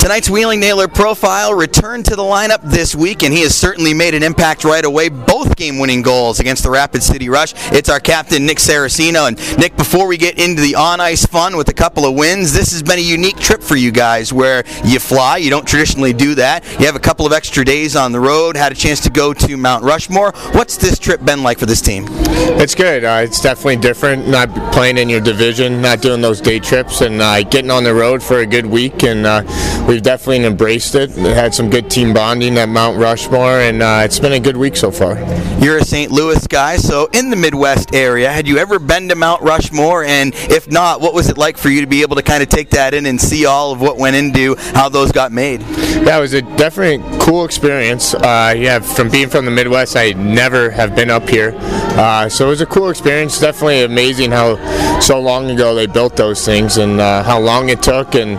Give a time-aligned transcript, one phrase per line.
[0.00, 4.14] Tonight's Wheeling Nailer profile returned to the lineup this week, and he has certainly made
[4.14, 5.08] an impact right away.
[5.08, 7.54] Both game winning goals against the Rapid City Rush.
[7.72, 9.28] It's our captain, Nick Saraceno.
[9.28, 12.52] And Nick, before we get into the on ice fun with a couple of wins,
[12.52, 15.38] this has been a unique trip for you guys where you fly.
[15.38, 16.64] You don't traditionally do that.
[16.78, 19.32] You have a couple of extra days on the road, had a chance to go
[19.34, 20.32] to Mount Rushmore.
[20.52, 22.06] What's this trip been like for this team?
[22.08, 23.04] It's good.
[23.04, 27.20] Uh, it's definitely different, not playing in your division, not doing those day trips, and
[27.20, 29.02] uh, getting on the road for a good week.
[29.02, 29.42] And uh,
[29.86, 31.10] we've definitely embraced it.
[31.10, 34.76] Had some good team bonding at Mount Rushmore, and uh, it's been a good week
[34.76, 35.16] so far.
[35.62, 36.10] You're a St.
[36.10, 40.04] Louis guy, so in the Midwest area, had you ever been to Mount Rushmore?
[40.04, 42.48] And if not, what was it like for you to be able to kind of
[42.48, 45.60] take that in and see all of what went into how those got made?
[45.60, 48.14] Yeah, it was a definitely cool experience.
[48.14, 52.46] Uh, yeah, from being from the Midwest, I never have been up here, uh, so
[52.46, 53.40] it was a cool experience.
[53.40, 54.56] Definitely amazing how
[55.00, 58.38] so long ago they built those things and uh, how long it took, and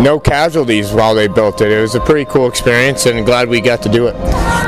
[0.00, 1.70] no casualties while they built it.
[1.70, 4.14] It was a pretty cool experience, and glad we got to do it.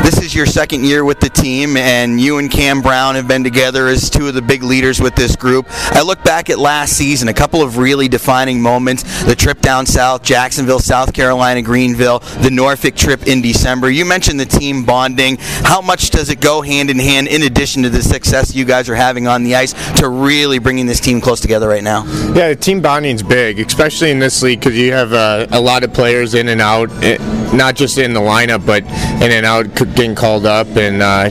[0.04, 3.42] This is your second year with the team, and you and Cam Brown have been
[3.42, 5.66] together as two of the big leaders with this group.
[5.68, 9.86] I look back at last season, a couple of really defining moments the trip down
[9.86, 13.90] south, Jacksonville, South Carolina, Greenville, the Norfolk trip in December.
[13.90, 15.38] You mentioned the team bonding.
[15.38, 18.90] How much does it go hand in hand, in addition to the success you guys
[18.90, 22.04] are having on the ice, to really bringing this team close together right now?
[22.34, 25.84] Yeah, the team bonding's big, especially in this league because you have uh, a lot
[25.84, 27.16] of players in and out, eh,
[27.54, 28.82] not just in the lineup, but
[29.22, 30.66] in and out getting called up.
[30.76, 31.30] And uh,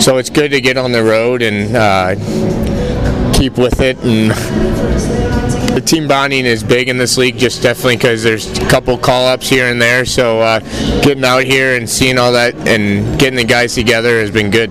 [0.00, 2.14] so it's good to get on the road and uh,
[3.34, 3.98] keep with it.
[3.98, 4.30] And
[5.74, 9.26] the team bonding is big in this league, just definitely because there's a couple call
[9.26, 10.04] ups here and there.
[10.04, 10.60] So uh,
[11.02, 14.70] getting out here and seeing all that and getting the guys together has been good.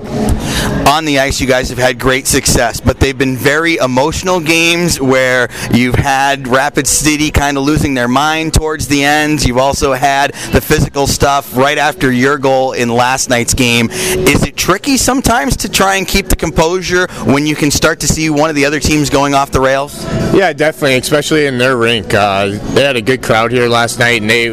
[0.88, 5.00] On the ice, you guys have had great success, but they've been very emotional games
[5.00, 9.44] where you've had Rapid City kind of losing their mind towards the end.
[9.44, 13.90] You've also had the physical stuff right after your goal in last night's game.
[13.92, 18.08] Is it tricky sometimes to try and keep the composure when you can start to
[18.08, 20.04] see one of the other teams going off the rails?
[20.34, 22.14] Yeah, definitely, especially in their rink.
[22.14, 24.50] Uh, they had a good crowd here last night, and they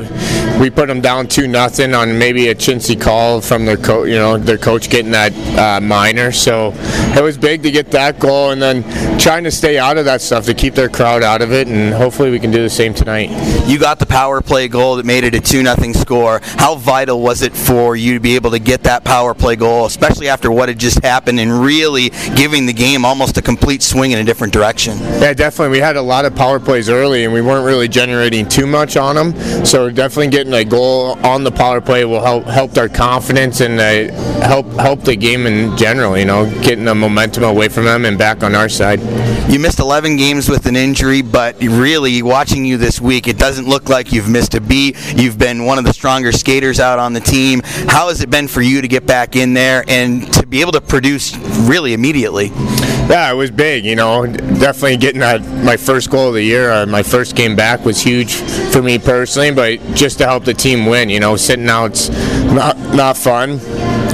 [0.61, 4.09] we put them down two nothing on maybe a chintzy call from their coach.
[4.09, 6.31] You know, their coach getting that uh, minor.
[6.31, 6.73] So
[7.17, 8.83] it was big to get that goal, and then
[9.19, 11.95] trying to stay out of that stuff to keep their crowd out of it, and
[11.95, 13.31] hopefully we can do the same tonight.
[13.67, 16.41] You got the power play goal that made it a two nothing score.
[16.43, 19.87] How vital was it for you to be able to get that power play goal,
[19.87, 24.11] especially after what had just happened, and really giving the game almost a complete swing
[24.11, 24.99] in a different direction?
[24.99, 25.73] Yeah, definitely.
[25.73, 28.97] We had a lot of power plays early, and we weren't really generating too much
[28.97, 29.65] on them.
[29.65, 33.81] So definitely getting a goal on the power play will help help our confidence and
[33.81, 34.13] uh,
[34.43, 36.17] help help the game in general.
[36.17, 39.01] You know, getting the momentum away from them and back on our side.
[39.51, 43.67] You missed 11 games with an injury, but really watching you this week, it doesn't
[43.67, 44.97] look like you've missed a beat.
[45.17, 47.61] You've been one of the stronger skaters out on the team.
[47.65, 50.73] How has it been for you to get back in there and to be able
[50.73, 51.37] to produce
[51.69, 52.53] really immediately?
[53.11, 53.85] Yeah, it was big.
[53.85, 57.57] You know, definitely getting that my first goal of the year, uh, my first game
[57.57, 59.51] back was huge for me personally.
[59.51, 62.09] But just to help the team win, you know, sitting out's
[62.53, 63.59] not not fun.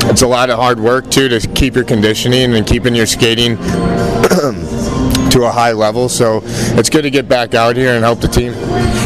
[0.08, 3.56] It's a lot of hard work too to keep your conditioning and keeping your skating
[3.58, 6.08] to a high level.
[6.08, 8.54] So it's good to get back out here and help the team.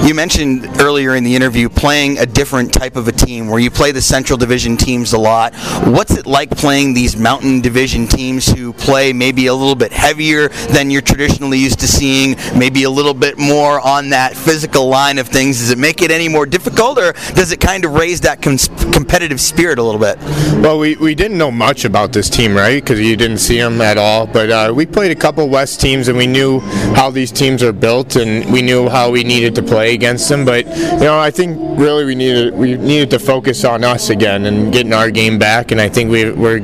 [0.03, 3.71] You mentioned earlier in the interview playing a different type of a team where you
[3.71, 5.55] play the Central Division teams a lot.
[5.85, 10.49] What's it like playing these Mountain Division teams who play maybe a little bit heavier
[10.71, 15.19] than you're traditionally used to seeing, maybe a little bit more on that physical line
[15.19, 15.59] of things?
[15.59, 18.57] Does it make it any more difficult or does it kind of raise that com-
[18.93, 20.19] competitive spirit a little bit?
[20.63, 22.83] Well, we, we didn't know much about this team, right?
[22.83, 24.27] Because you didn't see them at all.
[24.27, 26.61] But uh, we played a couple West teams and we knew
[26.97, 30.45] how these teams are built and we knew how we needed to play against them.
[30.45, 34.47] But you know, I think really we needed we needed to focus on us again
[34.47, 35.71] and getting our game back.
[35.71, 36.61] And I think we, we're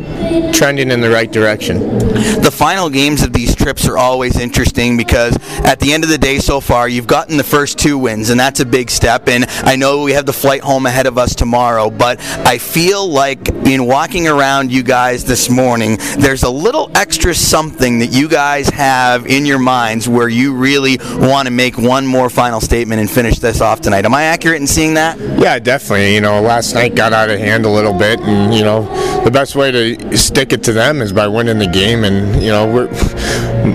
[0.52, 1.98] trending in the right direction.
[2.42, 6.18] The final games of these trips are always interesting because at the end of the
[6.18, 9.28] day, so far you've gotten the first two wins, and that's a big step.
[9.28, 13.08] And I know we have the flight home ahead of us tomorrow, but I feel
[13.08, 18.28] like in walking around you guys this morning, there's a little extra something that you
[18.28, 23.00] guys have in your minds where you really want to make one more final statement
[23.00, 24.04] and finish this off tonight.
[24.04, 25.18] Am I accurate in seeing that?
[25.40, 26.14] Yeah, definitely.
[26.14, 28.82] You know, last night got out of hand a little bit, and you know,
[29.24, 32.04] the best way to stick it to them is by winning the game.
[32.04, 32.88] And you know, we're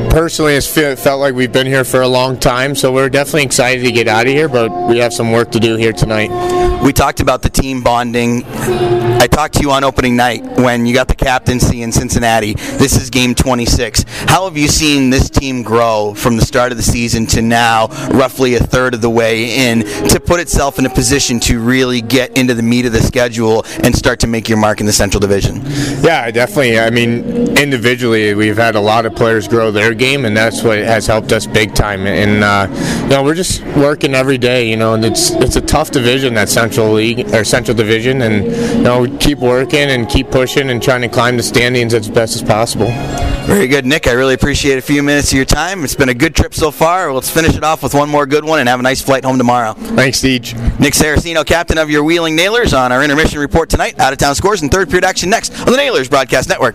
[0.09, 3.43] personally, it's fe- felt like we've been here for a long time, so we're definitely
[3.43, 4.47] excited to get out of here.
[4.47, 6.29] But we have some work to do here tonight.
[6.81, 8.43] We talked about the team bonding.
[8.45, 12.53] I talked to you on opening night when you got the captaincy in Cincinnati.
[12.53, 14.03] This is game 26.
[14.27, 17.88] How have you seen this team grow from the start of the season to now,
[18.11, 22.01] roughly a third of the way in, to put itself in a position to really
[22.01, 24.93] get into the meat of the schedule and start to make your mark in the
[24.93, 25.61] Central Division?
[26.01, 26.79] Yeah, definitely.
[26.79, 30.77] I mean, individually, we've had a lot of players grow their game, and that's what
[30.77, 32.05] has helped us big time.
[32.05, 32.67] And uh,
[33.03, 34.69] you know, we're just working every day.
[34.69, 38.45] You know, and it's it's a tough division that Central League or Central Division, and
[38.77, 42.09] you know, we keep working and keep pushing and trying to climb the standings as
[42.09, 42.87] best as possible.
[43.47, 44.07] Very good, Nick.
[44.07, 45.83] I really appreciate a few minutes of your time.
[45.83, 47.11] It's been a good trip so far.
[47.11, 49.39] Let's finish it off with one more good one and have a nice flight home
[49.39, 49.73] tomorrow.
[49.73, 50.79] Thanks, Deej.
[50.79, 53.99] Nick Saraceno, captain of your Wheeling Nailers, on our intermission report tonight.
[53.99, 56.69] Out of town scores and third period action next on the Nailers Broadcast Network.